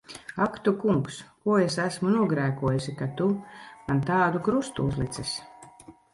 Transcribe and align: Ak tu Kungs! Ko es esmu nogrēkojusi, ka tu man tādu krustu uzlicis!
Ak 0.43 0.53
tu 0.67 0.71
Kungs! 0.83 1.19
Ko 1.43 1.57
es 1.65 1.77
esmu 1.83 2.13
nogrēkojusi, 2.15 2.95
ka 3.03 3.09
tu 3.21 3.29
man 3.93 4.03
tādu 4.09 4.43
krustu 4.51 4.89
uzlicis! 4.89 5.37